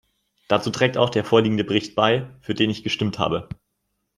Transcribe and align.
Dazu 0.47 0.71
trägt 0.71 0.97
auch 0.97 1.11
der 1.11 1.23
vorliegende 1.23 1.63
Bericht 1.63 1.93
bei, 1.93 2.25
für 2.41 2.55
den 2.55 2.71
ich 2.71 2.81
gestimmt 2.81 3.19
habe. 3.19 3.47